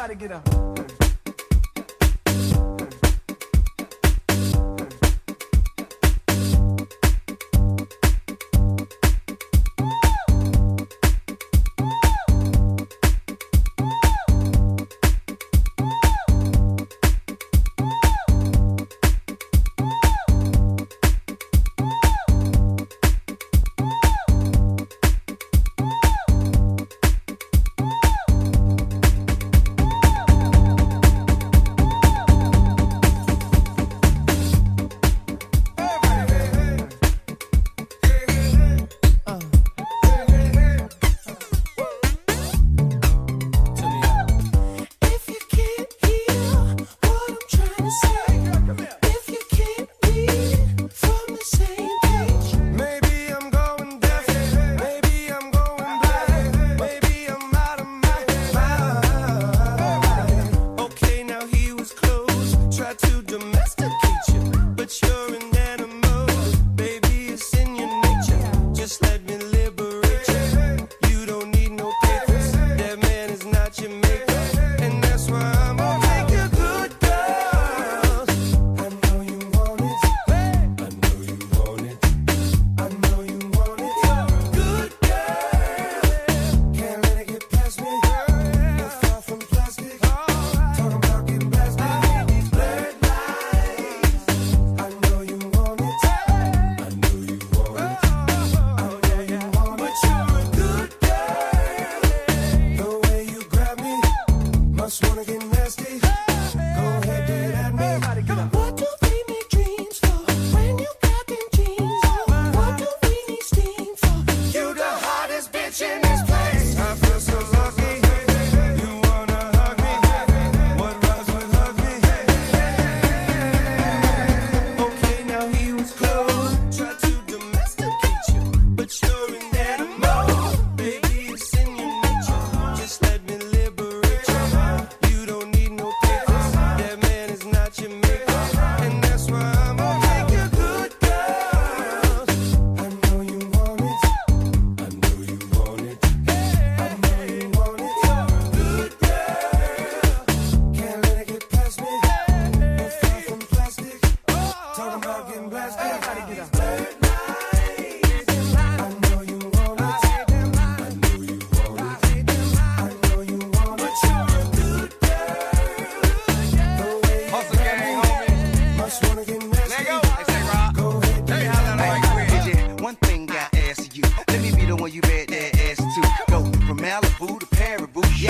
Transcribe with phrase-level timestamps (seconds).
[0.00, 1.19] Somebody get up.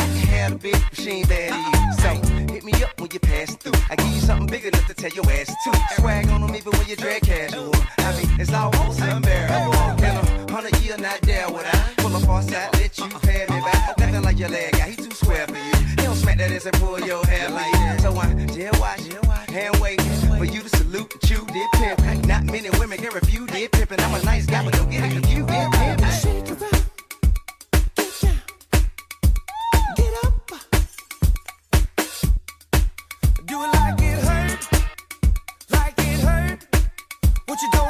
[0.00, 1.62] bitch had a big machine daddy.
[2.00, 2.08] So
[2.52, 3.72] hit me up when you pass through.
[3.90, 5.70] I give you something big enough to tell your ass to.
[5.96, 7.74] Swag on them even when you drag casual.
[7.98, 10.04] I mean, it's almost unbearable.
[10.04, 13.46] In a hundred year, not there would I pull up on side, let you pay
[13.48, 13.98] me back.
[13.98, 15.74] Nothing like your leg guy, he too square for you.
[15.90, 18.00] He don't smack that ass and pull your hair like that.
[18.00, 19.00] So I jail watch,
[19.50, 20.00] hand wait
[20.38, 22.26] for you to salute and chew dip pimp.
[22.26, 25.04] Not many women can refute did pimp, and I'm a nice guy, but don't get
[25.04, 25.48] it confused.
[25.48, 26.79] Did pimp.
[37.50, 37.89] What you doing?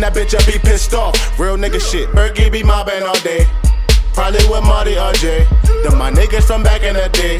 [0.00, 1.14] Then that bitch, I be pissed off.
[1.38, 2.08] Real nigga shit.
[2.10, 3.46] Fergie be mobbing all day.
[4.14, 5.46] Probably with Marty or Jay.
[5.82, 7.38] Them my niggas from back in the day.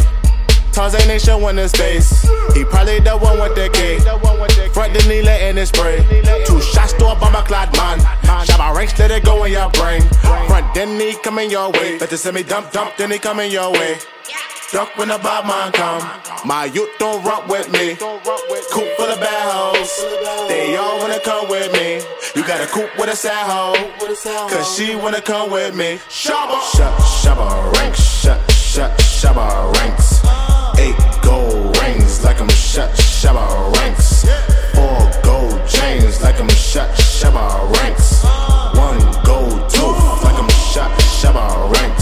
[0.73, 2.23] Tarzan ain't showing his face.
[2.55, 3.99] He probably the one with the K.
[4.71, 5.99] Front the knee letting his spray.
[6.47, 7.99] Two shots to a bomber clad man.
[8.45, 10.03] Shot my ranks, let it go in your brain.
[10.47, 11.99] Front then he coming your way.
[11.99, 13.99] Better send me dump dump, then he coming your way.
[14.73, 16.01] Duck when the bad man come.
[16.47, 17.97] My youth don't rock with me.
[17.97, 19.91] Coop full of bad hoes.
[20.49, 22.01] They all wanna come with me.
[22.37, 23.75] You got a coop with a sad hoe.
[24.49, 25.99] Cause she wanna come with me.
[26.09, 26.61] Shabba.
[26.71, 28.01] Shut, shabba ranks.
[28.01, 30.23] Shut, shut, shabba ranks.
[30.79, 34.25] Eight gold rings like I'm shut, shabba ranks.
[34.75, 37.45] Four gold chains like I'm shut, shabba
[37.75, 38.23] ranks.
[38.79, 42.00] One gold tooth like I'm shut, shabba ranks.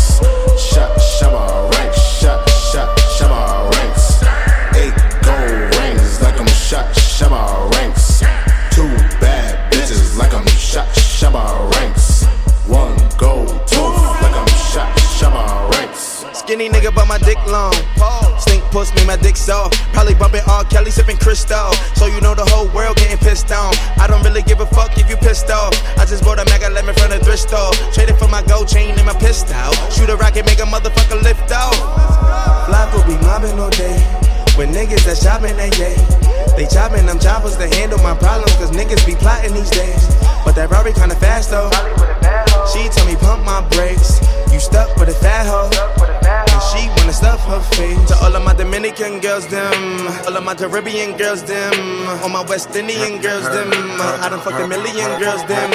[17.48, 17.72] Long.
[18.38, 19.74] Stink puss me, my dick soft.
[19.94, 20.64] Probably bumping R.
[20.64, 21.72] Kelly, sipping Cristal.
[21.96, 23.72] So you know the whole world getting pissed on.
[23.96, 25.72] I don't really give a fuck if you pissed off.
[25.96, 27.72] I just bought a mega lemon from the thrift store.
[27.92, 29.72] Traded for my gold chain and my pistol.
[29.88, 31.72] Shoot a rocket, make a motherfucker lift off.
[32.68, 33.96] Flacko be mobbing all day.
[34.60, 35.96] With niggas that shopping they day.
[36.52, 40.04] They chopping them choppers to handle my problems, cause niggas be plotting these days.
[40.44, 41.70] But that Rari kinda fast though.
[42.72, 44.20] She told me pump my brakes.
[44.52, 46.17] You stuck with a fat hoe.
[46.78, 47.98] She wanna stuff her face.
[48.08, 50.06] To all of my Dominican girls, them.
[50.26, 51.74] All of my Caribbean girls, them.
[52.22, 53.72] All my West Indian girls, them.
[54.22, 55.70] I done fucked a million girls, them.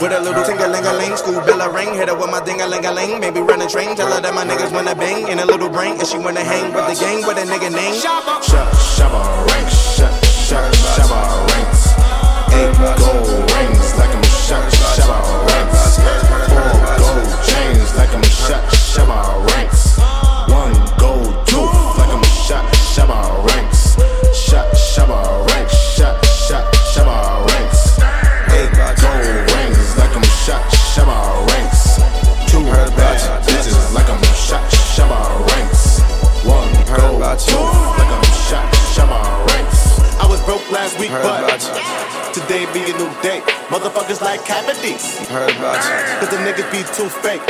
[0.00, 1.94] With a little ting-a-ling-a-ling, school bell a ring.
[1.94, 3.18] Hit her with my ding-a-ling-a-ling.
[3.18, 5.26] Maybe run a train, tell her that my niggas wanna bang.
[5.26, 7.94] In a little brain, and she wanna hang with the gang with a nigga name.
[7.98, 8.38] Shabba
[9.50, 9.74] ranks.
[9.98, 10.64] Shut, shut,
[10.94, 11.18] shabba
[11.50, 11.82] ranks.
[12.54, 12.70] Eight
[13.02, 14.62] gold rings like I'm shut,
[14.94, 15.18] shabba
[15.50, 15.98] ranks.
[16.46, 16.70] Four
[17.02, 18.62] gold chains like I'm shut,
[18.94, 19.18] shabba
[19.50, 19.63] ranks.
[44.44, 45.18] Cavities.
[45.28, 45.96] Heard about you.
[46.20, 47.42] Cause the niggas be too fake.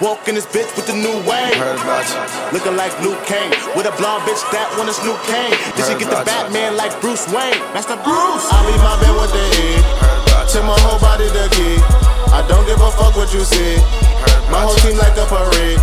[0.00, 1.52] Walk in this bitch with the new way.
[1.58, 2.18] Heard about you.
[2.56, 3.50] Looking like Luke Kane.
[3.76, 5.52] With a blonde bitch that one is Luke Kane.
[5.76, 7.58] Did she get the Batman like Bruce Wayne?
[7.74, 8.46] That's the Bruce.
[8.48, 9.68] I leave my bed with the E.
[10.48, 11.76] Till my whole body the key.
[12.32, 13.76] I don't give a fuck what you see.
[14.48, 15.82] My whole team like a parade.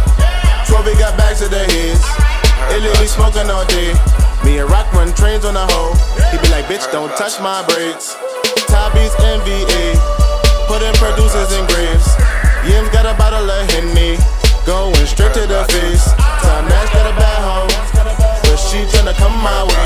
[0.66, 2.02] Trophy got bags to the heads.
[2.74, 3.94] Illy be smoking all day.
[4.48, 5.94] Me and Rock run trains on the hoe.
[6.32, 8.16] He be like, bitch, don't touch my braids.
[8.72, 10.15] Tabby's NBA.
[10.68, 12.08] Putting producers in graves.
[12.66, 14.18] Yim's got a bottle of Henny.
[14.66, 16.12] Going straight to the face.
[16.42, 17.70] Time Nash got a bad hoe.
[18.42, 19.85] But she tryna come my way.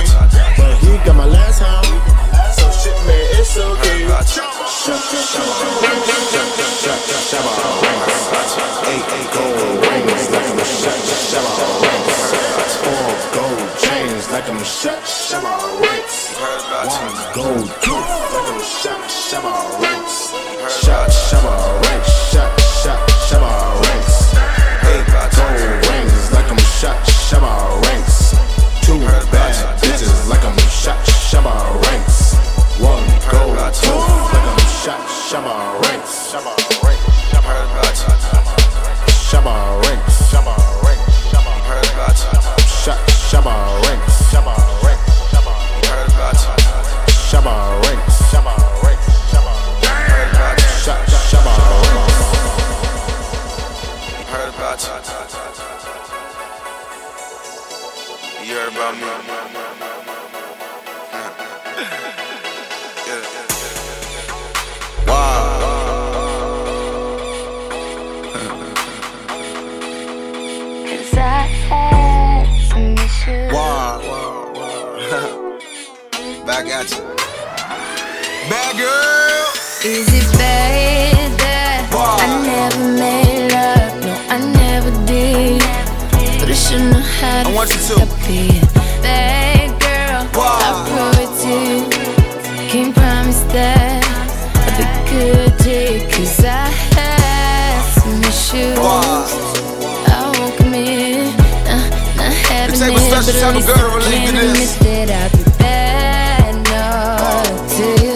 [103.28, 104.78] Type of girl to relate to this.
[104.80, 107.44] That I'd be bad, no,
[107.76, 108.16] to you.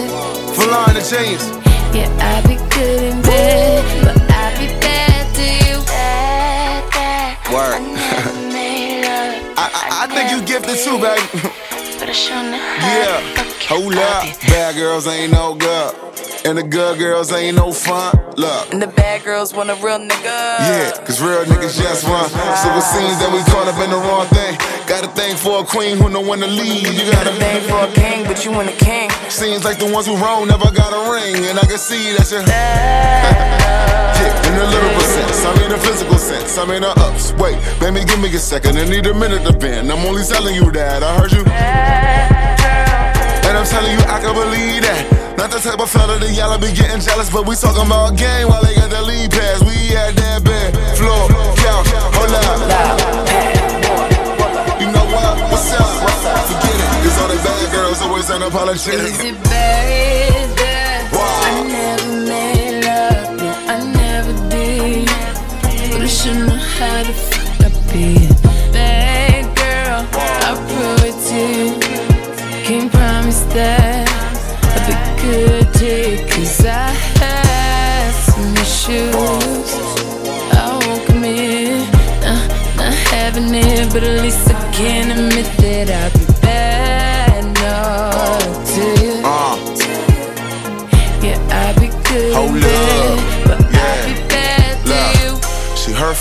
[0.56, 1.44] Falana James.
[1.94, 5.76] Yeah, I'd be good in bed, but I'd be bad to you.
[7.54, 7.80] Word.
[9.56, 11.28] I, I, I think you gifted too, baby.
[12.04, 13.20] yeah,
[13.68, 14.24] hold up.
[14.48, 15.94] Bad girls ain't no good.
[16.44, 18.12] And the good girls ain't no fun.
[18.36, 18.72] Look.
[18.72, 20.36] And the bad girls want a real nigga.
[20.60, 22.28] Yeah, cause real niggas just run.
[22.28, 24.52] So it seems that we caught up in the wrong thing.
[24.94, 26.86] Got a thing for a queen who know when to leave.
[26.86, 29.10] You got a thing for a king, but you want a king.
[29.26, 31.34] Seems like the ones who wrong never got a ring.
[31.50, 32.38] And I can see that you.
[32.46, 35.42] yeah, in the lyrical sense.
[35.42, 36.56] I mean the physical sense.
[36.56, 37.34] I mean the ups.
[37.42, 38.78] Wait, baby, give me a second.
[38.78, 39.90] I need a minute to bend.
[39.90, 41.02] I'm only telling you that.
[41.02, 41.42] I heard you.
[43.50, 45.34] And I'm telling you, I can believe that.
[45.34, 48.46] Not the type of fella that y'all be getting jealous, but we talking about game
[48.46, 49.58] while they got the lead pass.
[49.58, 51.26] We at that bed, floor,
[51.58, 53.53] couch, hold up.
[58.14, 59.10] Always unapologetic.
[59.10, 63.42] Is it bad that I never made love?
[63.42, 65.06] Yeah, I never did.
[65.90, 68.33] But I should know how to fuck up it.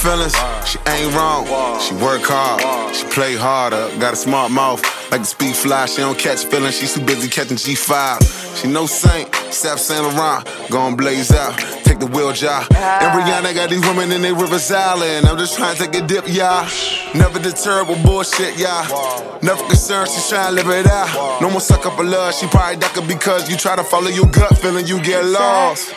[0.03, 1.45] Feelings, she ain't wrong
[1.79, 4.81] She work hard, she play harder Got a smart mouth
[5.13, 8.59] like the speed fly, she don't catch feelings, she's too busy catching G5.
[8.59, 12.65] She no saint, Sap Saint Laurent, gon' blaze out, take the wheel job.
[12.73, 15.27] And Rihanna got these women in their Rivers Island.
[15.27, 16.67] I'm just trying to take a dip, y'all.
[17.13, 19.39] Never deterred with bullshit, y'all.
[19.43, 21.39] Never concerned, she's trying to live it out.
[21.43, 24.25] No more suck up a love, she probably ducking because you try to follow your
[24.25, 25.93] gut feeling, you get lost.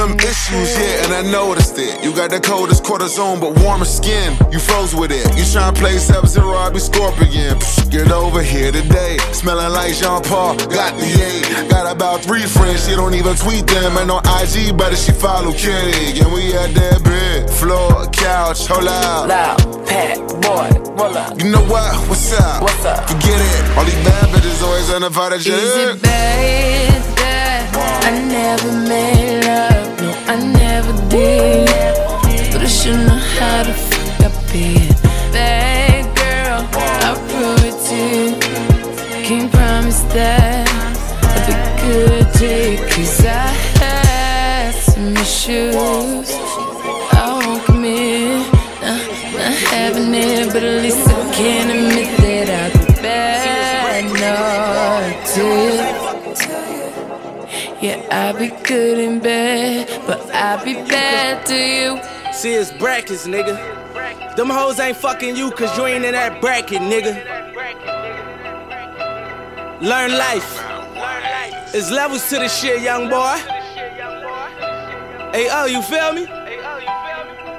[0.00, 2.02] Some issues, yeah, and I noticed it.
[2.02, 4.32] You got the coldest cortisone, but warmer skin.
[4.50, 5.28] You froze with it.
[5.36, 7.58] You tryna play Sub Zero, I be Scorpion.
[7.60, 9.18] Psh, get over here today.
[9.36, 11.68] Smelling like Jean Paul, got the eight.
[11.68, 13.98] Got about three friends, she don't even tweet them.
[13.98, 16.18] Ain't no IG, but she follow Kitty.
[16.24, 19.28] And we at that bed, floor, couch, hold out.
[19.28, 21.38] Loud, pat, boy, roll up.
[21.38, 21.92] You know what?
[22.08, 22.62] What's up?
[22.62, 23.04] What's up?
[23.04, 23.76] Forget it.
[23.76, 25.60] All these bad bitches always unapologetic.
[25.60, 29.79] Is it bad that I never made love?
[30.32, 31.66] I never did.
[32.52, 35.02] But I should know how to fuck up it.
[35.32, 36.60] Bad girl,
[37.04, 39.24] I'll prove it to you.
[39.26, 40.68] Can't promise that
[41.32, 42.78] I'll be good you.
[42.90, 43.48] Cause I
[43.82, 46.30] had some issues.
[47.12, 48.46] I won't commit.
[48.82, 49.02] Nah,
[49.34, 52.09] not having it, but at least I can admit
[58.12, 62.32] I be good in bed, but I be bad to you.
[62.32, 63.54] See, it's brackets, nigga.
[64.34, 67.14] Them hoes ain't fucking you cause you ain't in that bracket, nigga.
[69.80, 70.60] Learn life.
[71.72, 73.36] It's levels to the shit, young boy.
[75.32, 76.26] Hey, oh, you feel me?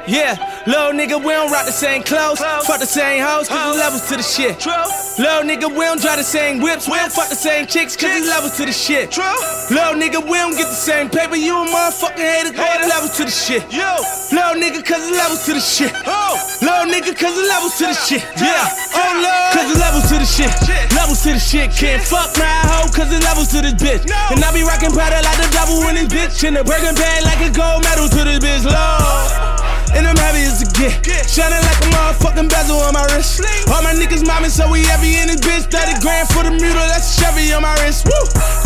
[0.06, 0.36] Yeah,
[0.68, 2.40] little nigga, we don't rock the same clothes.
[2.40, 4.60] Fuck the same hoes, cause there's levels to the shit.
[4.60, 4.74] True.
[5.18, 6.88] Little nigga, we don't drive the same whips.
[6.88, 9.12] We don't fuck the same chicks, cause there's levels to the shit.
[9.12, 9.24] True.
[9.70, 11.36] Little nigga, we don't get the same paper.
[11.36, 13.64] You a motherfucking hater, the levels to the shit.
[13.72, 14.02] Yo.
[14.32, 15.94] Little nigga, cause there's levels to the shit.
[16.06, 16.38] Oh.
[16.62, 18.24] Little nigga, cause there's oh, levels to the shit.
[18.38, 18.70] Yeah.
[18.94, 19.52] Oh, Lord.
[19.54, 20.52] Cause there's levels to the shit.
[20.94, 21.70] Levels to the shit.
[21.72, 24.06] Can't fuck my hoe, cause there's levels to this bitch.
[24.32, 26.44] And I be rocking powder like the double winning bitch.
[26.44, 28.66] In the Birkin bag like a gold medal to this bitch.
[28.66, 29.61] Lord.
[29.96, 31.00] And I'm heavy as a get.
[31.30, 33.40] Shining like a motherfucking bezel on my wrist.
[33.72, 35.72] All my niggas mobbing, so we heavy in this bitch.
[35.72, 38.04] 30 grand for the mule, that's Chevy on my wrist.
[38.04, 38.18] Woo!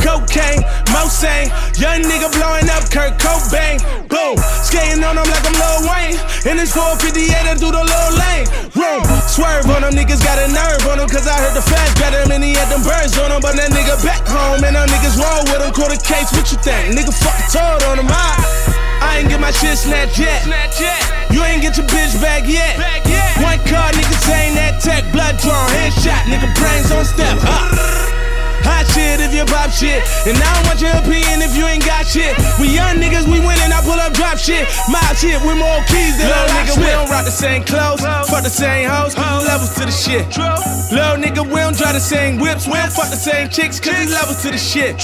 [0.02, 1.54] Cocaine, Mulsanne.
[1.78, 3.78] Young nigga blowing up Kurt Cobain.
[4.10, 4.40] Boom!
[4.66, 6.18] Skating on them like I'm Lil Wayne.
[6.50, 8.48] In this 458 and through the little lane.
[8.74, 9.04] Room!
[9.28, 11.10] Swerve on them, niggas got a nerve on them.
[11.12, 13.40] Cause I heard the fast better than he had them birds on him.
[13.40, 15.72] But that nigga back home, and them niggas roll with him.
[15.72, 16.92] A case, what you think?
[16.92, 18.12] Nigga fucking told on him.
[18.12, 18.36] I
[19.00, 20.44] I ain't get my shit snatched yet.
[21.32, 22.76] You ain't get your bitch back yet.
[23.40, 25.08] One car, niggas ain't that tech.
[25.14, 27.38] Blood drawn, headshot, nigga brains on step.
[27.42, 28.15] Uh.
[28.66, 30.02] Hot shit if your pop shit.
[30.26, 32.34] And I don't want your opinion if you ain't got shit.
[32.60, 34.66] We young niggas, we winning, I pull up drop shit.
[34.90, 38.44] My shit with more keys than Little nigga, we don't rock the same clothes, fuck
[38.44, 40.26] the same hoes, levels to the shit.
[40.92, 43.94] Little nigga, we don't drive the same whips, we don't fuck the same chicks, cause
[43.94, 44.98] there's levels to the shit.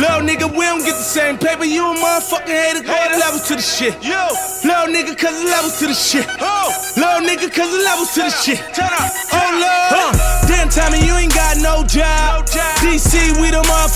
[0.00, 3.46] Little nigga, we don't get the same paper, you a motherfucking hater, go the levels
[3.48, 3.94] to the shit.
[4.00, 6.26] Little nigga, cause there's levels to the shit.
[6.96, 8.60] Little nigga, cause there's levels to the shit.
[9.36, 10.14] Oh Lord,
[10.48, 10.63] damn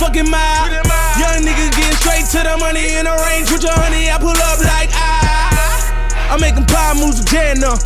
[0.09, 0.71] motherfucking mob.
[1.19, 4.11] Young nigga getting straight to the money in the range with your honey.
[4.11, 6.33] I pull up like ah.
[6.33, 7.81] I'm making pie moves with Jan up.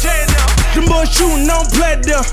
[0.74, 2.24] Them boys shooting on platinum.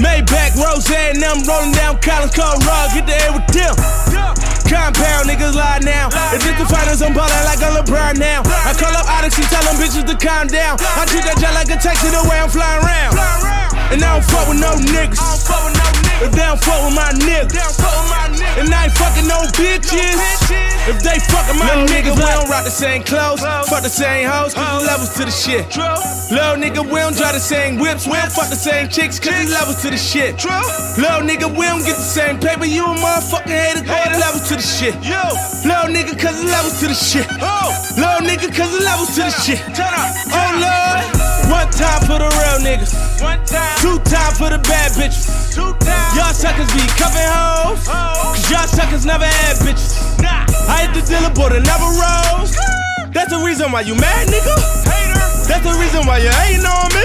[0.00, 2.94] Maybach, Rose, and them rolling down Collins Code Rock.
[2.94, 3.76] Get the air with them.
[4.64, 6.08] Compound niggas lie now.
[6.32, 8.40] If it's the finals, I'm ballin' like a LeBron now.
[8.64, 10.78] I call up Odyssey, tell them bitches to calm down.
[10.80, 13.18] I treat that jet like a taxi the way I'm flying around.
[13.92, 15.18] And I don't fuck with no niggas.
[16.20, 17.80] If they don't fuck with my niggas.
[18.58, 20.20] And I ain't fucking no bitches.
[20.88, 23.40] If they fucking my niggas, we don't rock the same clothes.
[23.40, 25.64] Fuck the same hoes, cause levels to the shit.
[26.30, 28.06] Little nigga, we don't drive the same whips.
[28.06, 30.36] We don't fuck the same chicks, cause there's levels to the shit.
[31.00, 32.66] Little nigga, we don't get the same paper.
[32.66, 34.94] You a motherfucking hater, the levels to the shit.
[35.64, 37.26] Little nigga, cause levels to the shit.
[37.40, 39.60] Oh, little nigga, cause levels to the shit.
[39.78, 41.19] Oh Lord.
[41.50, 42.94] One time for the real niggas.
[43.82, 45.58] Two time for the bad bitches.
[46.14, 47.90] Y'all suckers be cuffing hoes.
[47.90, 49.98] Cause y'all suckers never had bitches.
[50.22, 52.54] I hit the dealer, but it never rose.
[53.10, 54.54] That's the reason why you mad, nigga.
[55.50, 57.02] That's the reason why you hating on me.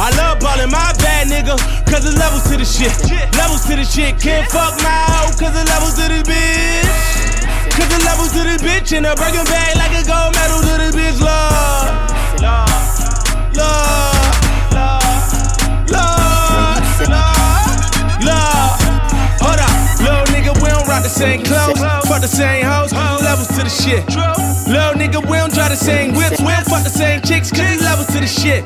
[0.00, 1.52] I love ballin' my bad nigga.
[1.84, 2.88] Cause there's levels to the shit.
[3.36, 4.16] Levels to the shit.
[4.16, 5.36] Can't fuck my hoe.
[5.36, 6.88] Cause there's levels to this bitch.
[7.68, 8.96] Cause the levels to this bitch.
[8.96, 11.04] And a Birkin bag like a gold medal to this bitch.
[13.54, 14.34] Lord.
[14.74, 15.02] Lord.
[15.94, 16.82] Lord.
[17.08, 17.78] Lord.
[18.26, 18.72] Lord.
[19.42, 19.74] Hold up.
[20.00, 21.78] Little nigga, we don't rock the same clothes.
[22.08, 22.92] Fuck the same hoes.
[22.92, 24.04] Levels to the shit.
[24.66, 26.40] Little nigga, we don't drive the same whips.
[26.40, 27.50] We don't fuck the same chicks.
[27.50, 28.64] Cause levels to the shit.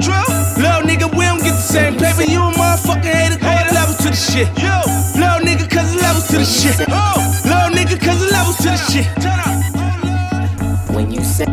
[0.57, 2.23] Little nigga, we don't get the same paper.
[2.23, 3.39] You a motherfucking hater.
[3.39, 4.49] The levels to the shit.
[4.57, 6.79] Little nigga, cause there's levels to the shit.
[6.79, 9.07] Little nigga, cause there's levels to the shit.
[10.95, 11.49] When you said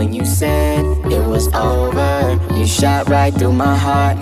[0.00, 4.16] When you said it was over, you shot right through my heart.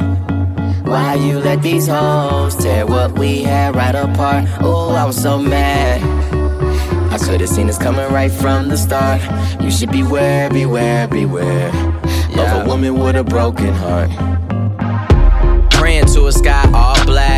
[0.84, 4.48] Why you let these hoes tear what we had right apart?
[4.60, 6.02] Oh, I was so mad.
[7.12, 9.22] I could've seen this coming right from the start.
[9.62, 14.10] You should beware, beware, beware of a woman with a broken heart.
[15.70, 17.37] Praying to a sky all black.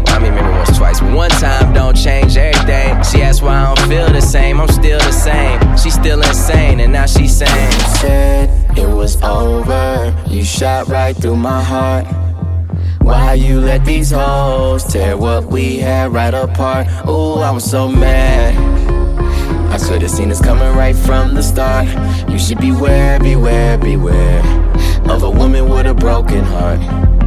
[0.11, 3.01] I mean, maybe once, twice, one time don't change everything.
[3.03, 4.59] She asked why I don't feel the same.
[4.59, 5.59] I'm still the same.
[5.77, 7.71] She's still insane, and now she's saying.
[7.99, 10.15] said it was over.
[10.27, 12.05] You shot right through my heart.
[13.01, 16.87] Why you let these hoes tear what we had right apart?
[17.05, 18.55] Oh, I was so mad.
[19.71, 21.87] I could've seen this coming right from the start.
[22.29, 24.39] You should beware, beware, beware
[25.09, 26.79] of a woman with a broken heart.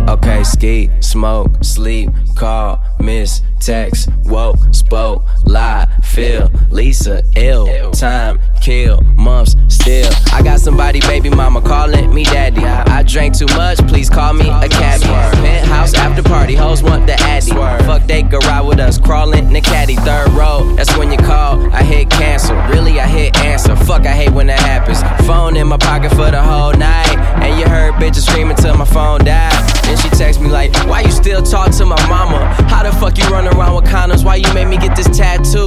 [0.07, 9.03] Okay, ski, smoke, sleep, call, miss, text, woke, spoke, lie, feel, Lisa, ill, time, kill,
[9.17, 10.11] months, still.
[10.33, 12.65] I got somebody, baby mama, calling me daddy.
[12.65, 15.05] I drank too much, please call me a caddy.
[15.05, 17.51] Penthouse after party, hoes want the addy.
[17.85, 19.97] Fuck, they go ride with us, crawling in the caddy.
[19.97, 21.61] Third row, that's when you call.
[21.75, 23.77] I hit cancel, really, I hit answer.
[23.77, 25.03] Fuck, I hate when that happens.
[25.27, 27.19] Phone in my pocket for the whole night.
[27.45, 29.53] And you heard bitches screaming till my phone died.
[29.85, 32.39] Then she text me like, Why you still talk to my mama?
[32.71, 34.25] How the fuck you run around with condoms?
[34.25, 35.67] Why you made me get this tattoo?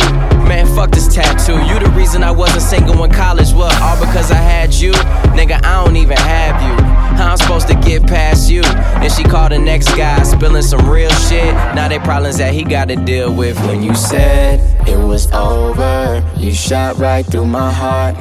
[0.49, 1.62] Man, fuck this tattoo.
[1.67, 3.52] You the reason I wasn't single in college.
[3.54, 3.73] What?
[3.82, 4.91] All because I had you?
[5.38, 6.84] Nigga, I don't even have you.
[7.17, 8.62] How I'm supposed to get past you?
[8.62, 11.54] Then she called the next guy, spilling some real shit.
[11.76, 13.58] Now they problems that he gotta deal with.
[13.65, 18.15] When you said it was over, you shot right through my heart.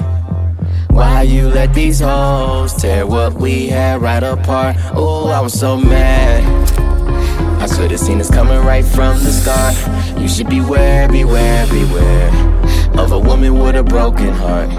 [0.91, 4.77] Why you let these hoes tear what we had right apart?
[4.95, 6.43] Oh, I was so mad.
[7.61, 9.75] I could've seen this coming right from the start.
[10.19, 12.56] You should beware, beware, beware
[12.99, 14.71] of a woman with a broken heart.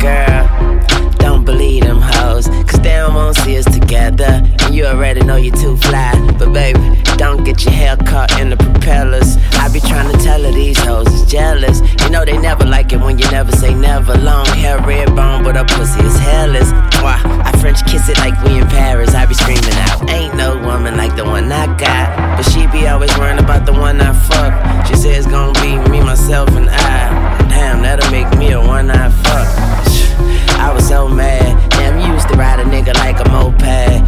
[0.00, 0.80] Girl,
[1.18, 4.42] don't believe them hoes, cause they don't wanna see us together.
[4.62, 6.12] And you already know you're too fly.
[6.38, 6.80] But baby,
[7.16, 10.78] don't get your hair caught in the propellers I be trying to tell her these
[10.78, 11.80] hoes is jealous.
[12.02, 14.14] You know they never like it when you never say never.
[14.18, 16.70] Long hair, red bone, but her pussy is hairless.
[17.00, 17.18] Why?
[17.24, 19.14] I French kiss it like we in Paris.
[19.14, 22.36] I be screaming out, ain't no woman like the one I got.
[22.36, 24.86] But she be always worrying about the one I fuck.
[24.86, 27.23] She says it's gonna be me, myself, and I.
[27.94, 29.46] That'll make me a one I fuck.
[30.58, 31.70] I was so mad.
[31.70, 34.02] Damn, you used to ride a nigga like a moped.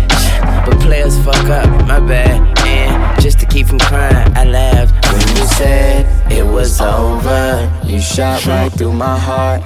[0.67, 2.59] But players fuck up, my bad.
[2.67, 4.93] And just to keep from crying, I laughed.
[5.07, 9.63] When you said it was over, you shot right through my heart.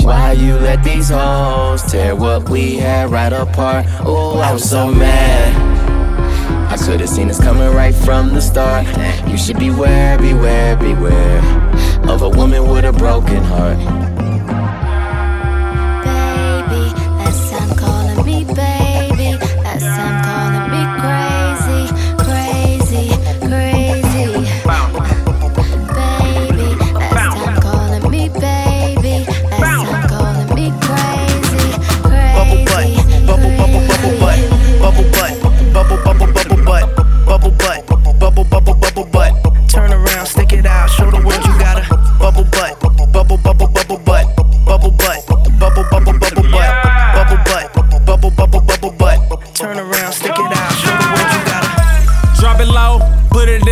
[0.00, 3.84] Why you let these hoes tear what we had right apart?
[4.06, 5.97] Oh, I was so mad.
[6.88, 8.86] I could've seen this coming right from the start.
[9.28, 11.38] You should beware, beware, beware
[12.08, 13.76] of a woman with a broken heart.
[16.06, 19.36] Baby, that's I'm calling me baby.
[19.62, 20.27] That's I'm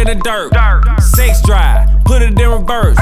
[0.09, 0.53] in the dirt.
[1.03, 2.99] Sex drive, put it in reverse.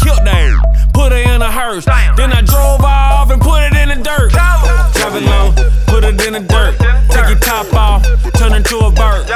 [0.00, 1.84] Killed that, put her in a hearse.
[2.16, 4.32] Then I drove off and put it in the dirt.
[4.32, 5.52] It low,
[5.86, 6.78] put it in the dirt.
[7.10, 9.28] Take your top off, turn into a bird.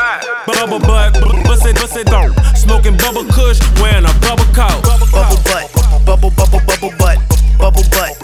[0.46, 2.32] Bubble butt, bust it, bust it dope.
[2.56, 4.80] Smoking bubble kush, wearing a bubble coat.
[5.12, 5.68] bubble butt,
[6.06, 7.18] bubble, bubble, bubble butt,
[7.58, 8.21] bubble butt,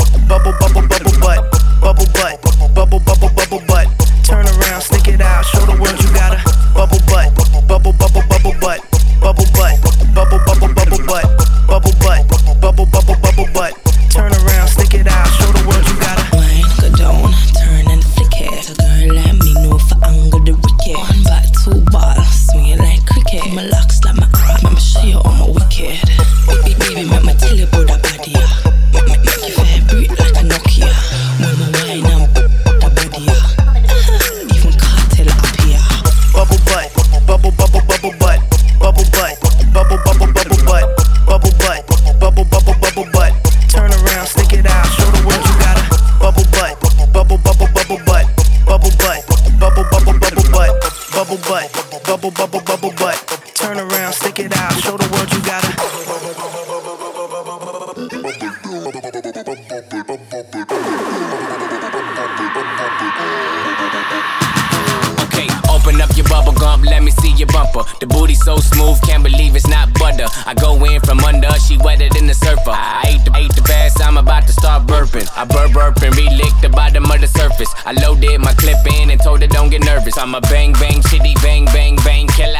[66.49, 67.83] bubble gum, let me see your bumper.
[68.01, 70.27] The booty so smooth, can't believe it's not butter.
[70.47, 72.71] I go in from under, she wetter than the surfer.
[72.71, 75.29] I ate the, ate the bass, I'm about to start burping.
[75.37, 77.73] I burp burp and re-lick the bottom of the surface.
[77.85, 80.17] I loaded my clip in and told her don't get nervous.
[80.19, 82.59] I'm a bang bang shitty bang bang bang killer.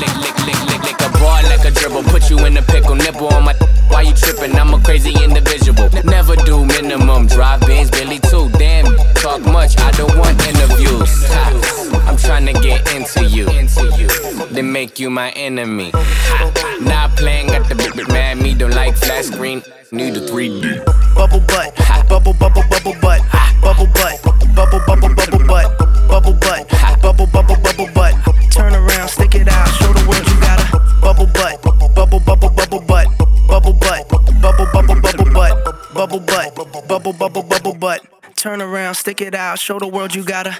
[0.00, 2.04] lick lick lick lick lick a ball like a dribble.
[2.10, 3.54] Put you in a pickle, nipple on my.
[3.88, 4.54] Why you tripping?
[4.56, 5.88] I'm a crazy individual.
[6.04, 8.50] Never do minimum drive bins, Billy too.
[8.58, 8.84] Damn,
[9.22, 9.78] talk much.
[9.78, 11.10] I don't want interviews.
[11.30, 11.76] Ha,
[12.16, 13.44] I'm trying to get into you.
[14.46, 15.90] Then make you my enemy.
[15.92, 18.38] Ha, not playing, got the big big mad.
[18.38, 19.62] Me don't like flat screen.
[19.92, 20.82] Need a 3D.
[21.14, 21.76] bubble butt,
[22.08, 23.20] bubble, bubble, bubble butt,
[23.60, 24.16] bubble butt,
[24.56, 25.68] bubble, bubble, bubble butt,
[26.08, 26.64] bubble butt,
[27.02, 28.14] bubble, bubble, bubble butt.
[28.50, 32.48] Turn around, stick it out, show the world you got a bubble butt, bubble, bubble,
[32.48, 33.08] bubble butt,
[33.46, 34.08] bubble butt,
[34.40, 38.00] bubble, bubble, bubble butt, bubble butt, bubble, bubble, bubble butt.
[38.36, 40.56] Turn around, stick it out, show the world you got a